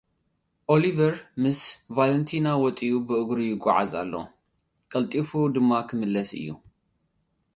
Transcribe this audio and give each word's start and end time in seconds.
ኦሊቨር 0.73 1.13
ምስ 1.41 1.59
ቫለንቲና 1.95 2.47
ወጺኡ 2.63 2.93
ብእግሪ 3.07 3.39
ይጉዓዝ 3.51 3.91
ኣሎ፡ 4.01 4.13
ቀልጢፉ 4.91 5.29
ድማ 5.53 5.69
ክምለስ 5.87 6.29
እዩ። 6.39 6.47